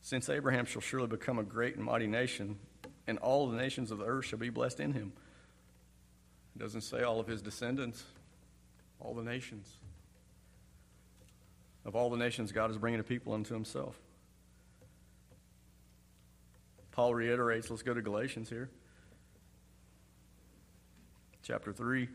[0.00, 2.58] Since Abraham shall surely become a great and mighty nation,
[3.06, 5.12] and all the nations of the earth shall be blessed in him.
[6.56, 8.04] It doesn't say all of his descendants,
[9.00, 9.76] all the nations.
[11.84, 13.98] Of all the nations, God is bringing a people unto himself.
[16.90, 18.68] Paul reiterates, let's go to Galatians here.
[21.42, 22.08] Chapter 3.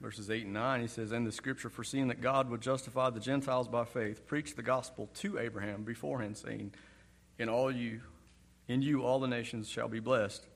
[0.00, 3.20] Verses 8 and 9, he says, And the scripture, foreseeing that God would justify the
[3.20, 6.74] Gentiles by faith, preached the gospel to Abraham beforehand, saying,
[7.38, 8.00] In all you,
[8.68, 10.46] in you all the nations shall be blessed.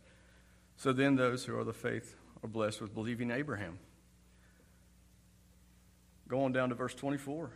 [0.76, 3.78] So then those who are the faith are blessed with believing Abraham.
[6.28, 7.50] Go on down to verse 24.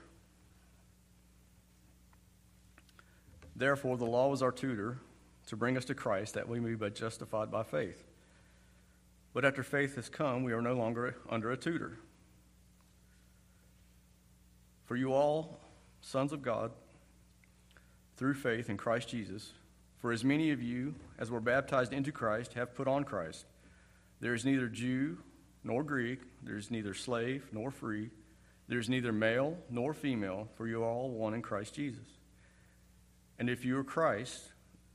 [3.56, 4.98] Therefore, the law was our tutor
[5.46, 8.04] to bring us to Christ that we may be justified by faith.
[9.34, 11.98] But after faith has come, we are no longer under a tutor.
[14.86, 15.58] For you all,
[16.00, 16.70] sons of God,
[18.16, 19.52] through faith in Christ Jesus,
[19.98, 23.46] For as many of you as were baptized into Christ have put on Christ.
[24.20, 25.18] There is neither Jew
[25.64, 28.10] nor Greek, there is neither slave nor free,
[28.68, 32.06] there is neither male nor female, for you are all one in Christ Jesus.
[33.38, 34.52] And if you are Christ,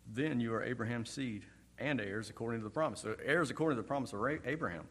[0.08, 1.44] then you are Abraham's seed
[1.80, 3.02] and heirs according to the promise.
[3.02, 4.86] So heirs according to the promise of Abraham.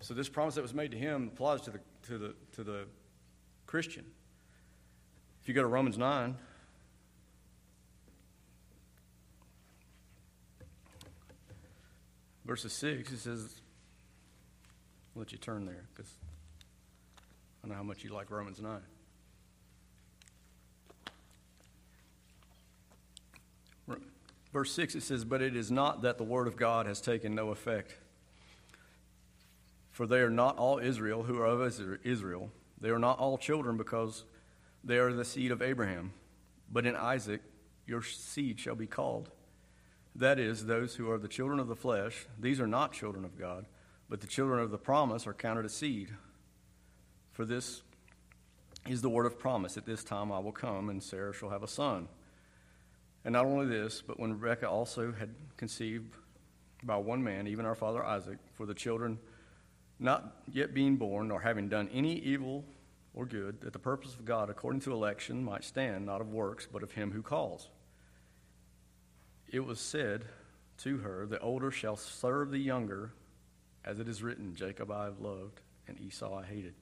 [0.00, 2.84] So this promise that was made to him applies to the, to the, to the
[3.66, 4.04] Christian.
[5.42, 6.36] If you go to Romans 9,
[12.44, 13.60] verses 6, it says,
[15.14, 16.12] I'll let you turn there because
[17.64, 18.80] I know how much you like Romans 9.
[24.56, 27.34] Verse 6, it says, But it is not that the word of God has taken
[27.34, 27.94] no effect.
[29.90, 32.50] For they are not all Israel who are of Israel.
[32.80, 34.24] They are not all children because
[34.82, 36.14] they are the seed of Abraham.
[36.72, 37.42] But in Isaac
[37.86, 39.28] your seed shall be called.
[40.14, 43.38] That is, those who are the children of the flesh, these are not children of
[43.38, 43.66] God,
[44.08, 46.14] but the children of the promise are counted as seed.
[47.34, 47.82] For this
[48.88, 51.62] is the word of promise At this time I will come, and Sarah shall have
[51.62, 52.08] a son.
[53.26, 56.14] And not only this, but when Rebekah also had conceived
[56.82, 59.18] by one man, even our father Isaac, for the children
[59.98, 62.64] not yet being born, nor having done any evil
[63.14, 66.66] or good, that the purpose of God according to election might stand, not of works,
[66.72, 67.68] but of him who calls
[69.48, 70.24] it was said
[70.78, 73.12] to her, The older shall serve the younger,
[73.84, 76.74] as it is written, Jacob I have loved, and Esau I hated.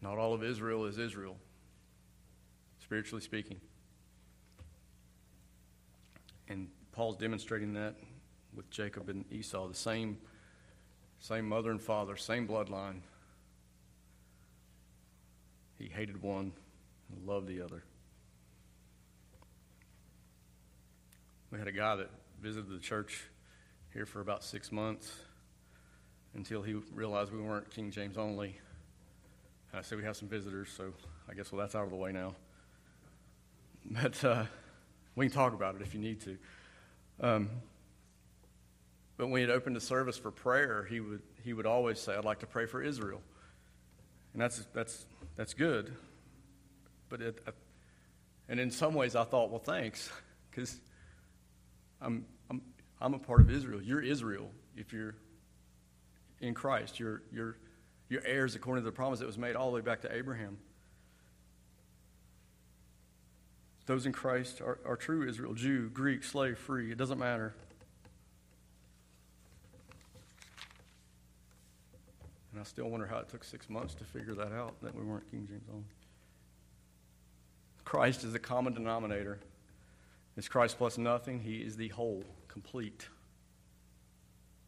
[0.00, 1.36] Not all of Israel is Israel,
[2.92, 3.58] spiritually speaking.
[6.48, 7.94] And Paul's demonstrating that
[8.54, 10.18] with Jacob and Esau, the same,
[11.18, 13.00] same mother and father, same bloodline.
[15.78, 16.52] He hated one
[17.10, 17.82] and loved the other.
[21.50, 22.10] We had a guy that
[22.42, 23.24] visited the church
[23.94, 25.10] here for about six months
[26.34, 28.58] until he realized we weren't King James only.
[29.70, 30.92] And I said, We have some visitors, so
[31.26, 32.34] I guess well, that's out of the way now.
[33.84, 34.44] But uh,
[35.16, 36.38] we can talk about it if you need to.
[37.20, 37.50] Um,
[39.16, 42.24] but when he'd opened the service for prayer, he would, he would always say, I'd
[42.24, 43.20] like to pray for Israel.
[44.32, 45.04] And that's, that's,
[45.36, 45.92] that's good.
[47.08, 47.46] But it,
[48.48, 50.10] and in some ways, I thought, well, thanks,
[50.50, 50.80] because
[52.00, 52.62] I'm, I'm,
[53.00, 53.82] I'm a part of Israel.
[53.82, 55.14] You're Israel if you're
[56.40, 56.98] in Christ.
[56.98, 57.56] You're, you're,
[58.08, 60.58] you're heirs according to the promise that was made all the way back to Abraham.
[63.86, 66.92] Those in Christ are, are true Israel Jew, Greek, slave, free.
[66.92, 67.54] It doesn't matter.
[72.52, 75.04] And I still wonder how it took six months to figure that out, that we
[75.04, 75.84] weren't King James only.
[77.84, 79.38] Christ is the common denominator.
[80.36, 81.40] It's Christ plus nothing?
[81.40, 83.08] He is the whole, complete.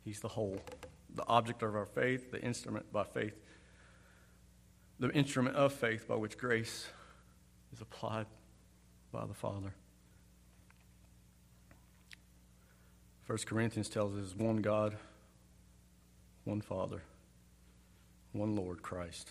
[0.05, 0.59] He's the whole,
[1.15, 3.37] the object of our faith, the instrument by faith,
[4.99, 6.87] the instrument of faith by which grace
[7.73, 8.27] is applied
[9.15, 9.73] by the Father.
[13.23, 14.97] First Corinthians tells us one God,
[16.43, 17.01] one Father,
[18.33, 19.31] one Lord Christ.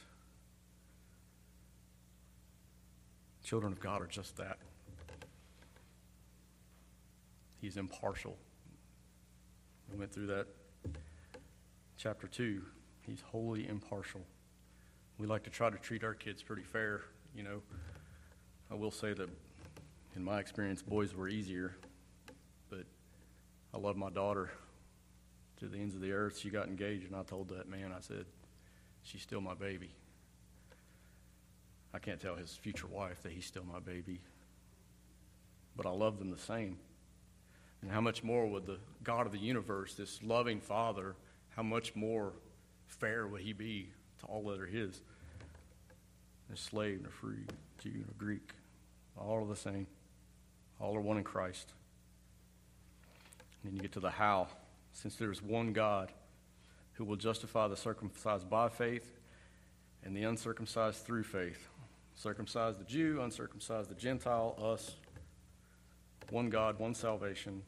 [3.43, 4.58] Children of God are just that.
[7.60, 8.38] He's impartial.
[9.91, 10.48] We went through that
[11.98, 12.62] chapter 2.
[13.02, 14.22] He's wholly impartial.
[15.17, 17.02] We like to try to treat our kids pretty fair,
[17.36, 17.62] you know.
[18.72, 19.30] I will say that
[20.15, 21.76] in my experience, boys were easier,
[22.69, 22.86] but
[23.73, 24.52] I love my daughter
[25.60, 26.38] to the ends of the earth.
[26.38, 28.26] She got engaged, and I told that man, I said,
[29.02, 29.89] she's still my baby.
[31.93, 34.21] I can't tell his future wife that he's still my baby,
[35.76, 36.78] but I love them the same.
[37.82, 41.15] And how much more would the God of the universe, this loving Father,
[41.49, 42.34] how much more
[42.88, 45.02] fair would he be to all that are his?
[46.52, 47.45] A slave and a free,
[47.80, 48.52] Jew and a Greek,
[49.17, 49.88] all the same.
[50.80, 51.72] All are one in Christ.
[53.62, 54.48] And then you get to the how.
[54.94, 56.12] Since there is one God
[56.94, 59.20] who will justify the circumcised by faith
[60.04, 61.68] and the uncircumcised through faith.
[62.16, 64.96] Circumcised the Jew, uncircumcised the Gentile, us.
[66.30, 67.64] One God, one salvation,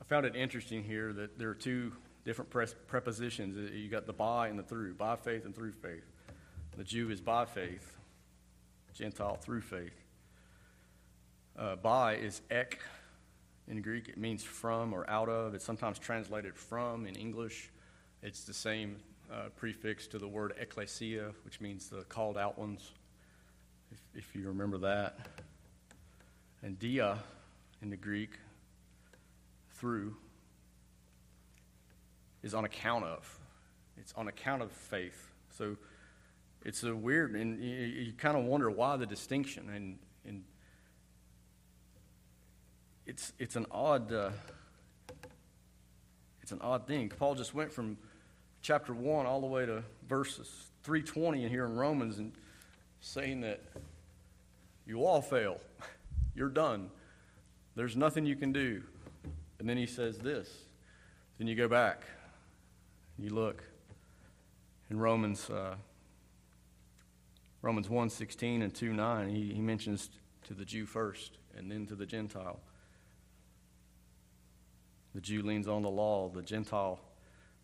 [0.00, 1.92] I found it interesting here that there are two
[2.24, 2.50] different
[2.86, 3.56] prepositions.
[3.56, 6.04] Uh, you got the by and the through, by faith and through faith.
[6.76, 7.96] The Jew is by faith,
[8.94, 10.05] Gentile through faith.
[11.58, 12.78] Uh, by is ek
[13.66, 14.08] in Greek.
[14.10, 15.54] It means from or out of.
[15.54, 17.70] It's sometimes translated from in English.
[18.22, 18.96] It's the same
[19.32, 22.92] uh, prefix to the word ecclesia, which means the called out ones.
[24.14, 25.28] if you remember that.
[26.62, 27.18] And dia
[27.80, 28.30] in the Greek,
[29.70, 30.14] through,
[32.42, 33.38] is on account of.
[33.96, 35.32] It's on account of faith.
[35.50, 35.76] So
[36.64, 39.70] it's a weird, and you, you kind of wonder why the distinction.
[39.74, 40.44] And, and
[43.06, 44.12] it's, it's an odd.
[44.12, 44.30] Uh,
[46.42, 47.08] it's an odd thing.
[47.08, 47.96] Paul just went from
[48.62, 52.32] chapter 1 all the way to verses 320 in here in Romans and
[53.00, 53.60] saying that
[54.86, 55.60] you all fail.
[56.36, 56.90] You're done.
[57.74, 58.82] There's nothing you can do.
[59.58, 60.48] And then he says this.
[61.38, 62.04] Then you go back.
[63.18, 63.64] You look
[64.90, 65.74] in Romans uh,
[67.62, 70.10] Romans 1 16 and 2 9, he, he mentions
[70.44, 72.60] to the Jew first and then to the Gentile.
[75.16, 77.00] The Jew leans on the law, the Gentile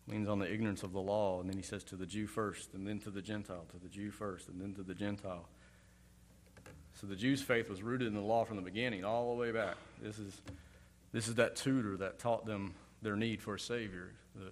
[0.07, 2.73] leans on the ignorance of the law, and then he says to the Jew first,
[2.73, 5.47] and then to the Gentile, to the Jew first, and then to the Gentile.
[6.95, 9.51] So the Jew's faith was rooted in the law from the beginning, all the way
[9.51, 9.75] back.
[10.01, 10.41] This is,
[11.11, 14.13] this is that tutor that taught them their need for a Savior.
[14.33, 14.51] The,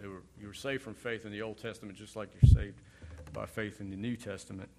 [0.00, 2.80] they were, you were saved from faith in the Old Testament just like you're saved
[3.34, 4.70] by faith in the New Testament.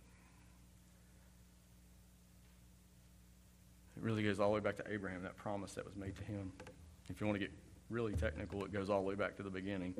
[3.95, 6.23] It really goes all the way back to Abraham, that promise that was made to
[6.23, 6.53] him.
[7.11, 7.53] If you want to get
[7.89, 9.93] really technical, it goes all the way back to the beginning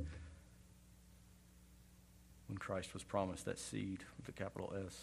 [2.47, 4.97] when Christ was promised that seed with a capital S.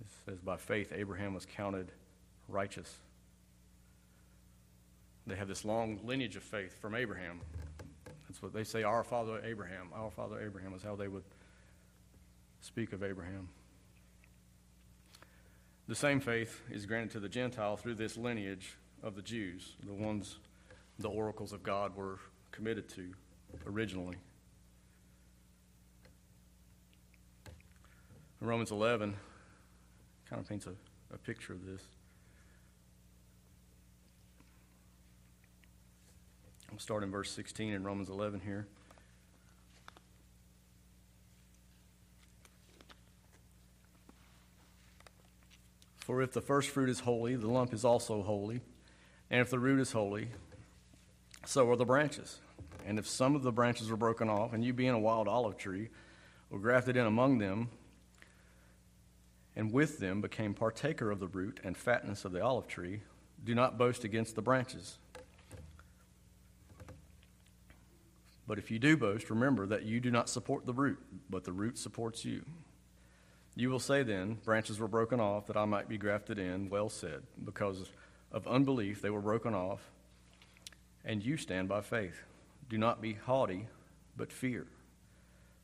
[0.00, 1.92] It says, by faith, Abraham was counted
[2.48, 2.94] righteous.
[5.26, 7.40] They have this long lineage of faith from Abraham.
[8.28, 9.88] That's what they say, our father Abraham.
[9.94, 11.24] Our father Abraham is how they would
[12.60, 13.48] speak of Abraham.
[15.88, 19.92] The same faith is granted to the Gentile through this lineage of the Jews, the
[19.92, 20.38] ones
[20.98, 22.18] the oracles of God were
[22.52, 23.12] committed to
[23.66, 24.16] originally.
[28.40, 29.14] Romans 11
[30.28, 30.72] kind of paints a,
[31.14, 31.82] a picture of this.
[36.72, 38.66] I'll start in verse 16 in Romans 11 here.
[45.98, 48.60] For if the first fruit is holy, the lump is also holy.
[49.30, 50.28] And if the root is holy,
[51.44, 52.38] so are the branches.
[52.86, 55.56] And if some of the branches are broken off, and you being a wild olive
[55.56, 55.88] tree,
[56.50, 57.70] were grafted in among them,
[59.56, 63.00] and with them became partaker of the root and fatness of the olive tree,
[63.44, 64.98] do not boast against the branches.
[68.46, 71.52] But if you do boast, remember that you do not support the root, but the
[71.52, 72.44] root supports you.
[73.56, 76.68] You will say then, Branches were broken off that I might be grafted in.
[76.68, 77.90] Well said, because
[78.32, 79.80] of unbelief they were broken off,
[81.04, 82.22] and you stand by faith.
[82.68, 83.68] Do not be haughty,
[84.16, 84.66] but fear.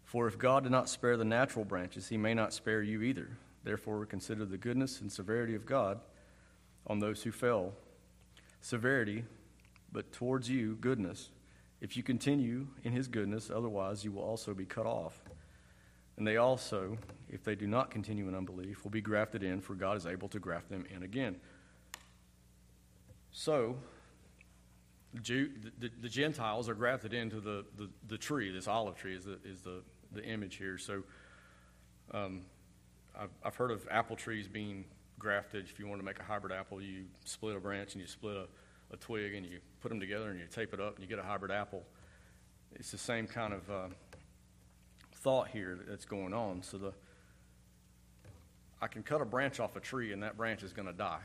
[0.05, 3.31] For if God did not spare the natural branches, he may not spare you either.
[3.65, 6.01] Therefore, consider the goodness and severity of God
[6.87, 7.73] on those who fell.
[8.61, 9.25] Severity,
[9.93, 11.31] but towards you, goodness.
[11.81, 15.21] If you continue in his goodness, otherwise you will also be cut off.
[16.17, 16.99] And they also,
[17.29, 20.29] if they do not continue in unbelief, will be grafted in, for God is able
[20.29, 21.37] to graft them in again.
[23.33, 23.77] So,
[25.23, 28.51] Jew, the, the, Gentiles are grafted into the, the, the, tree.
[28.51, 30.77] This olive tree is the, is the, the image here.
[30.77, 31.03] So,
[32.13, 32.43] um,
[33.19, 34.85] I've, I've heard of apple trees being
[35.19, 35.65] grafted.
[35.65, 38.37] If you want to make a hybrid apple, you split a branch and you split
[38.37, 38.47] a,
[38.93, 41.19] a twig and you put them together and you tape it up and you get
[41.19, 41.83] a hybrid apple.
[42.75, 43.89] It's the same kind of uh,
[45.17, 46.63] thought here that's going on.
[46.63, 46.93] So the
[48.81, 51.21] I can cut a branch off a tree and that branch is going to die.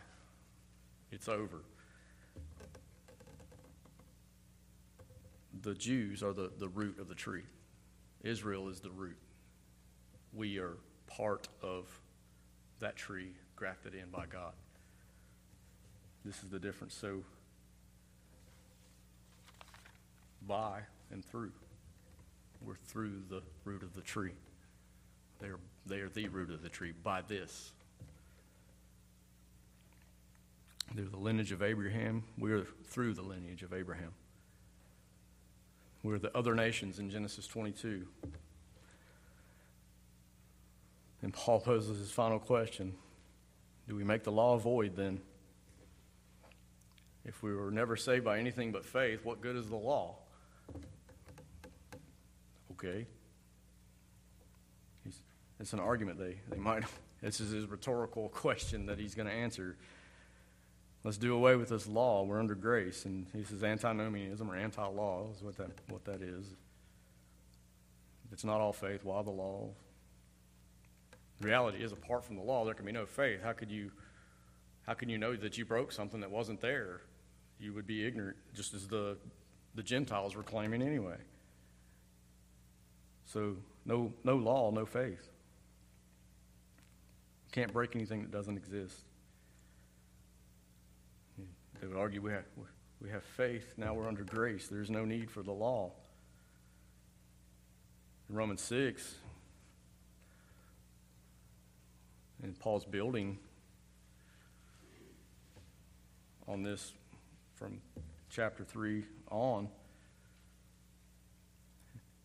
[1.11, 1.61] It's over.
[5.67, 7.43] The Jews are the, the root of the tree.
[8.23, 9.17] Israel is the root.
[10.31, 10.77] We are
[11.07, 11.83] part of
[12.79, 14.53] that tree grafted in by God.
[16.23, 16.95] This is the difference.
[16.95, 17.21] So,
[20.47, 21.51] by and through.
[22.65, 24.35] We're through the root of the tree.
[25.41, 27.73] They are, they are the root of the tree by this.
[30.95, 32.23] They're the lineage of Abraham.
[32.37, 34.13] We're through the lineage of Abraham.
[36.07, 38.07] We're the other nations in Genesis 22.
[41.21, 42.93] And Paul poses his final question
[43.89, 45.19] Do we make the law void then?
[47.25, 50.15] If we were never saved by anything but faith, what good is the law?
[52.71, 53.05] Okay.
[55.59, 56.83] It's an argument they, they might.
[57.21, 59.75] This is his rhetorical question that he's going to answer.
[61.07, 62.25] Let's do away with this law.
[62.25, 63.05] We're under grace.
[63.05, 66.45] And he says antinomianism or anti law is what that, what that is.
[68.33, 69.69] It's not all faith, why the law?
[71.39, 73.39] The reality is, apart from the law, there can be no faith.
[73.41, 73.89] How could you,
[74.85, 76.99] how can you know that you broke something that wasn't there?
[77.57, 79.15] You would be ignorant, just as the,
[79.75, 81.19] the Gentiles were claiming anyway.
[83.23, 83.55] So,
[83.85, 85.29] no, no law, no faith.
[87.45, 89.05] You can't break anything that doesn't exist.
[91.81, 92.45] They would argue we have,
[93.01, 94.67] we have faith, now we're under grace.
[94.67, 95.91] There's no need for the law.
[98.29, 99.15] In Romans 6,
[102.43, 103.37] in Paul's building
[106.47, 106.93] on this
[107.55, 107.79] from
[108.29, 109.69] chapter 3 on,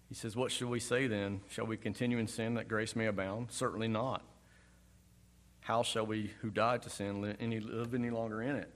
[0.09, 1.40] he says, What shall we say then?
[1.48, 3.48] Shall we continue in sin that grace may abound?
[3.50, 4.22] Certainly not.
[5.61, 8.70] How shall we who died to sin live any, live any longer in it?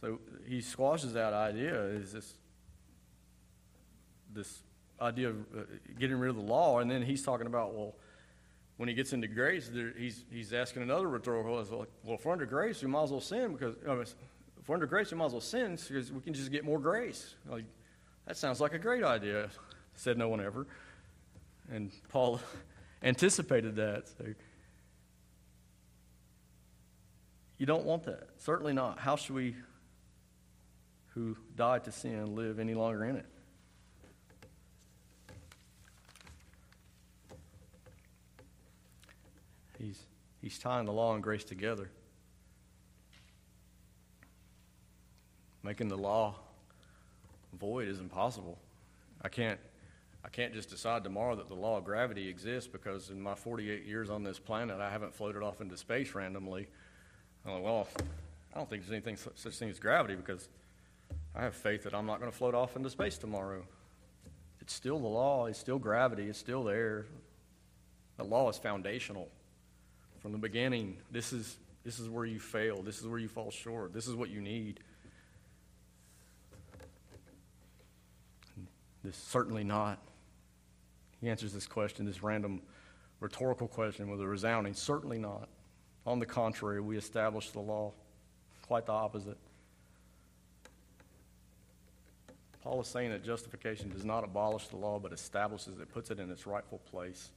[0.00, 2.34] So he squashes that idea is this,
[4.32, 4.62] this
[5.00, 5.62] idea of uh,
[5.98, 7.94] getting rid of the law, and then he's talking about, well,
[8.78, 11.52] when he gets into grace, there, he's, he's asking another rhetorical,
[12.02, 13.74] well, if we're under grace, we might as well sin because
[14.58, 16.78] if we're under grace, we might as well sin because we can just get more
[16.78, 17.34] grace.
[17.46, 17.64] Like,
[18.26, 19.50] that sounds like a great idea,
[19.94, 20.66] said no one ever.
[21.70, 22.40] And Paul
[23.02, 24.08] anticipated that.
[24.08, 24.24] So
[27.58, 28.28] you don't want that.
[28.38, 28.98] Certainly not.
[28.98, 29.56] How should we
[31.14, 33.26] who died to sin live any longer in it.
[39.78, 40.02] He's,
[40.42, 41.90] he's tying the law and grace together,
[45.62, 46.36] making the law
[47.58, 48.58] void is impossible.
[49.22, 49.58] I can't,
[50.24, 53.84] I can't just decide tomorrow that the law of gravity exists because in my 48
[53.84, 56.68] years on this planet, I haven't floated off into space randomly.
[57.46, 57.88] I'm like, well,
[58.54, 60.48] I don't think there's anything such thing as gravity because
[61.34, 63.62] I have faith that I'm not going to float off into space tomorrow.
[64.60, 67.06] It's still the law, it's still gravity, it's still there.
[68.16, 69.28] The law is foundational.
[70.20, 73.50] From the beginning, this is, this is where you fail, this is where you fall
[73.50, 74.80] short, this is what you need.
[79.02, 79.98] This certainly not.
[81.20, 82.60] He answers this question, this random
[83.20, 85.48] rhetorical question, with a resounding certainly not.
[86.06, 87.92] On the contrary, we establish the law.
[88.66, 89.38] Quite the opposite.
[92.62, 96.20] Paul is saying that justification does not abolish the law, but establishes it, puts it
[96.20, 97.30] in its rightful place.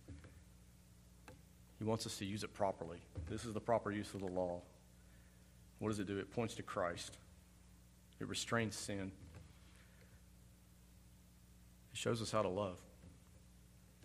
[1.79, 2.97] He wants us to use it properly.
[3.29, 4.61] This is the proper use of the law.
[5.79, 6.17] What does it do?
[6.17, 7.17] It points to Christ,
[8.19, 9.11] it restrains sin,
[11.93, 12.79] it shows us how to love.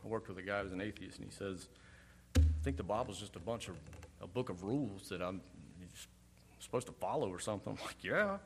[0.04, 1.68] I worked with a guy who's an atheist, and he says,
[2.36, 3.74] I think the Bible's just a bunch of,
[4.22, 5.40] a book of rules that I'm
[6.60, 7.72] supposed to follow or something.
[7.78, 8.38] I'm like, yeah.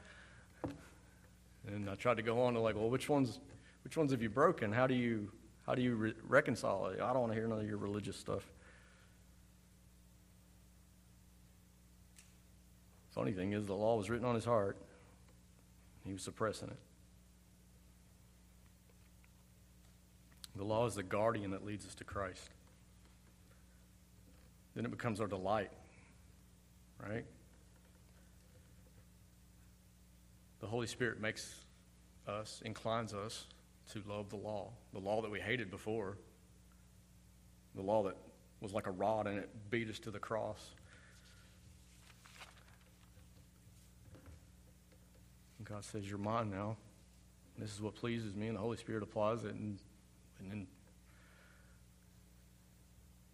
[1.66, 3.38] And I tried to go on to like, well, which ones,
[3.84, 4.72] which ones have you broken?
[4.72, 5.30] How do you,
[5.66, 7.00] how do you re- reconcile it?
[7.00, 8.42] I don't want to hear none of your religious stuff.
[13.10, 14.76] Funny thing is, the law was written on his heart.
[16.04, 16.78] He was suppressing it.
[20.56, 22.50] The law is the guardian that leads us to Christ.
[24.74, 25.70] Then it becomes our delight,
[26.98, 27.24] right?
[30.62, 31.56] The Holy Spirit makes
[32.26, 33.46] us, inclines us
[33.92, 36.16] to love the law, the law that we hated before,
[37.74, 38.16] the law that
[38.60, 40.70] was like a rod and it beat us to the cross.
[45.58, 46.76] And God says, You're mine now.
[47.58, 49.78] This is what pleases me, and the Holy Spirit applies it, and,
[50.38, 50.66] and then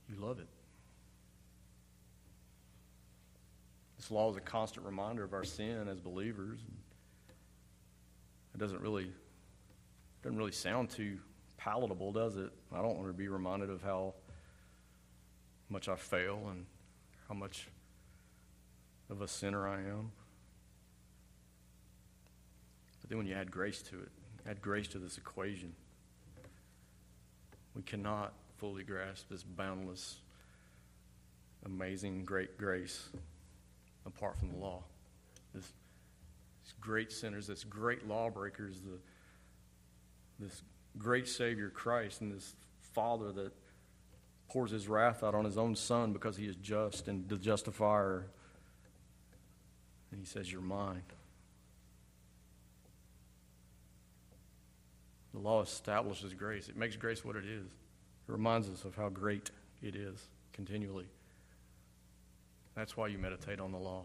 [0.08, 0.48] you love it.
[3.98, 6.58] This law is a constant reminder of our sin as believers.
[8.58, 9.12] It doesn't really
[10.24, 11.18] doesn't really sound too
[11.58, 12.50] palatable, does it?
[12.72, 14.14] I don't want to be reminded of how
[15.68, 16.66] much I fail and
[17.28, 17.68] how much
[19.10, 20.10] of a sinner I am.
[23.00, 24.08] But then when you add grace to it,
[24.44, 25.72] add grace to this equation,
[27.76, 30.16] we cannot fully grasp this boundless,
[31.64, 33.08] amazing, great grace
[34.04, 34.82] apart from the law.
[35.54, 35.72] This
[36.80, 40.62] great sinners, this great lawbreakers, the, this
[40.96, 43.52] great Savior Christ, and this Father that
[44.48, 48.26] pours his wrath out on his own Son because he is just and the justifier.
[50.10, 51.02] And he says, You're mine.
[55.34, 56.68] The law establishes grace.
[56.68, 57.66] It makes grace what it is.
[57.66, 59.50] It reminds us of how great
[59.82, 61.06] it is continually.
[62.74, 64.04] That's why you meditate on the law.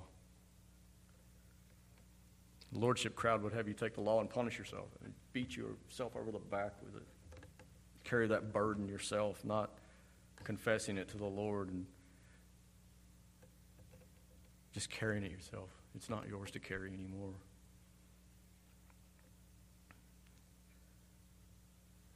[2.74, 6.16] The lordship crowd would have you take the law and punish yourself and beat yourself
[6.16, 7.08] over the back with it.
[8.04, 9.78] Carry that burden yourself, not
[10.44, 11.86] confessing it to the Lord and
[14.74, 15.70] just carrying it yourself.
[15.96, 17.34] It's not yours to carry anymore.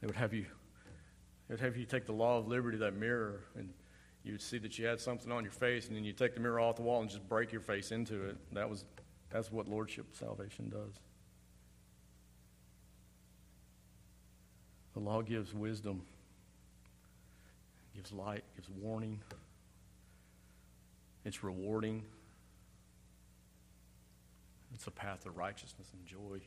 [0.00, 0.46] They would have you
[1.48, 3.72] it would have you take the law of liberty, that mirror, and
[4.22, 6.40] you would see that you had something on your face, and then you take the
[6.40, 8.36] mirror off the wall and just break your face into it.
[8.52, 8.84] That was
[9.30, 10.94] that's what lordship salvation does.
[14.94, 16.02] The law gives wisdom,
[17.94, 19.20] gives light, gives warning.
[21.24, 22.04] It's rewarding.
[24.74, 26.40] It's a path of righteousness and joy.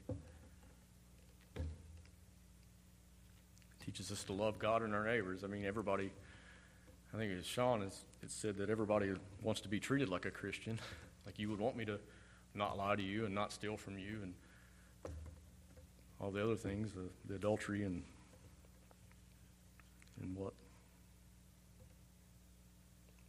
[3.86, 5.44] teaches us to love God and our neighbors.
[5.44, 6.12] I mean, everybody,
[7.14, 9.12] I think as Sean has it said that everybody
[9.42, 10.80] wants to be treated like a Christian.
[11.24, 12.00] Like you would want me to
[12.54, 14.34] not lie to you and not steal from you and
[16.20, 18.04] all the other things, the, the adultery and
[20.22, 20.54] and what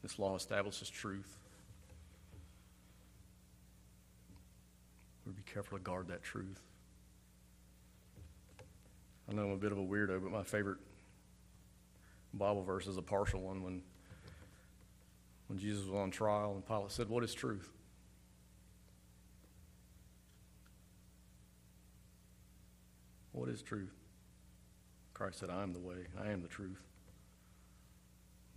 [0.02, 1.38] this law establishes truth.
[5.24, 6.60] We be careful to guard that truth.
[9.30, 10.78] I know I'm a bit of a weirdo, but my favorite
[12.34, 13.82] Bible verse is a partial one when
[15.46, 17.70] when Jesus was on trial and Pilate said, What is truth?
[23.32, 23.94] What is truth?
[25.14, 26.80] Christ said, I am the way, I am the truth.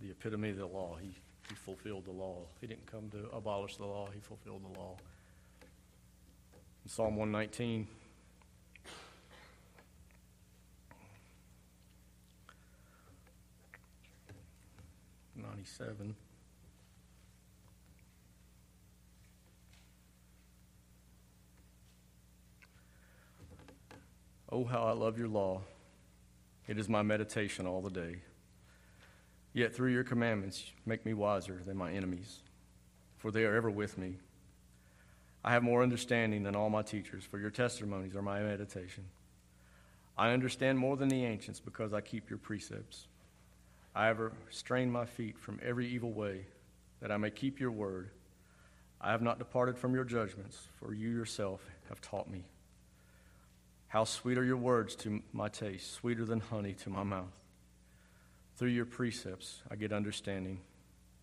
[0.00, 0.96] The epitome of the law.
[1.00, 1.14] He,
[1.48, 2.42] he fulfilled the law.
[2.60, 4.96] He didn't come to abolish the law, he fulfilled the law.
[6.84, 7.86] In Psalm 119,
[15.36, 16.14] 97.
[24.50, 25.62] Oh, how I love your law.
[26.68, 28.16] It is my meditation all the day.
[29.52, 32.40] Yet through your commandments, make me wiser than my enemies,
[33.18, 34.18] for they are ever with me.
[35.44, 39.04] I have more understanding than all my teachers, for your testimonies are my meditation.
[40.18, 43.06] I understand more than the ancients because I keep your precepts.
[43.94, 46.46] I have restrained my feet from every evil way,
[47.00, 48.10] that I may keep your word.
[49.00, 52.44] I have not departed from your judgments, for you yourself have taught me.
[53.88, 57.32] How sweet are your words to my taste, sweeter than honey to my mouth.
[58.56, 60.60] Through your precepts I get understanding.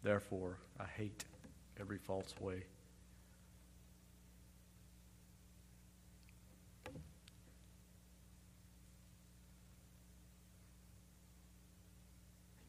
[0.01, 1.25] Therefore, I hate
[1.79, 2.63] every false way.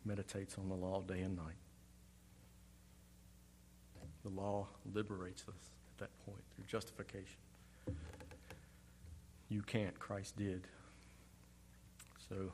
[0.05, 1.57] meditates on the law day and night.
[4.23, 7.39] The law liberates us at that point through justification.
[9.55, 10.67] You can't, Christ did.
[12.29, 12.51] So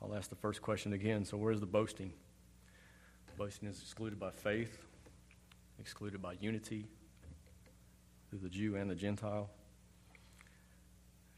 [0.00, 1.24] I'll ask the first question again.
[1.24, 2.12] So, where's the boasting?
[3.36, 4.78] Boasting is excluded by faith,
[5.80, 6.86] excluded by unity
[8.30, 9.50] through the Jew and the Gentile,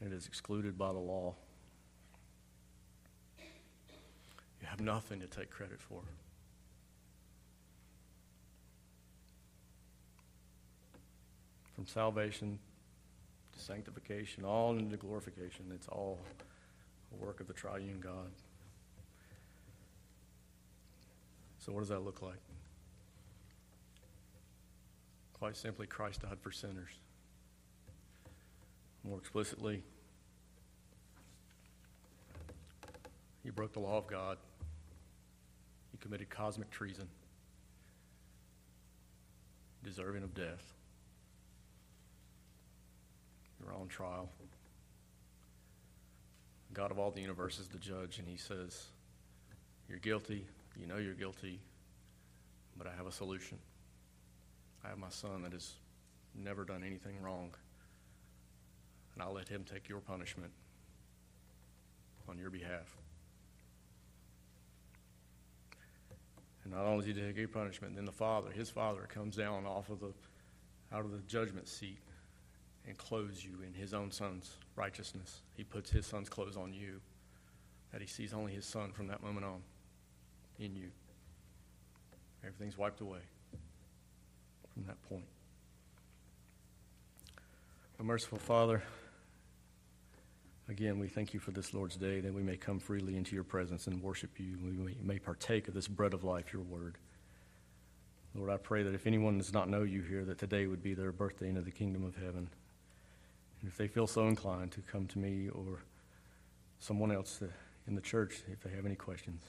[0.05, 1.33] it is excluded by the law.
[3.39, 6.03] You have nothing to take credit for.
[11.73, 12.59] From salvation
[13.59, 16.19] sanctification, all into glorification, it's all
[17.13, 18.31] a work of the triune God.
[21.59, 22.39] So, what does that look like?
[25.33, 26.91] Quite simply, Christ died for sinners.
[29.03, 29.83] More explicitly,
[33.43, 34.37] he broke the law of God
[35.97, 37.07] he committed cosmic treason,
[39.83, 40.76] deserving of death.
[43.61, 44.29] You're on trial.
[46.73, 48.85] God of all the universe is the judge, and he says,
[49.89, 50.45] You're guilty.
[50.79, 51.59] You know you're guilty,
[52.77, 53.57] but I have a solution.
[54.85, 55.73] I have my son that has
[56.35, 57.49] never done anything wrong,
[59.15, 60.51] and I'll let him take your punishment
[62.29, 62.95] on your behalf.
[66.63, 69.65] And not only did he take your punishment, then the father, his father, comes down
[69.65, 70.13] off of the
[70.93, 71.97] out of the judgment seat
[72.87, 75.41] and clothes you in his own son's righteousness.
[75.55, 77.01] He puts his son's clothes on you,
[77.91, 79.61] that he sees only his son from that moment on
[80.59, 80.89] in you.
[82.43, 83.19] Everything's wiped away
[84.73, 85.25] from that point.
[87.99, 88.83] Merciful Father,
[90.69, 93.45] Again, we thank you for this Lord's Day that we may come freely into your
[93.45, 94.57] presence and worship you.
[94.61, 96.97] We may partake of this bread of life, your word.
[98.35, 100.93] Lord, I pray that if anyone does not know you here, that today would be
[100.93, 102.49] their birthday into the kingdom of heaven.
[103.61, 105.79] And if they feel so inclined to come to me or
[106.79, 107.41] someone else
[107.87, 109.43] in the church if they have any questions.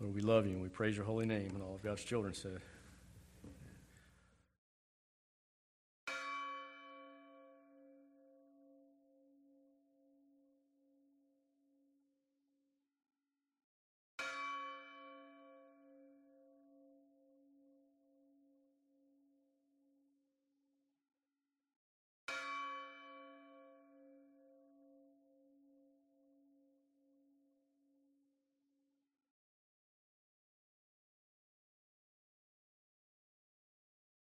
[0.00, 1.50] Lord, we love you and we praise your holy name.
[1.54, 2.60] And all of God's children said,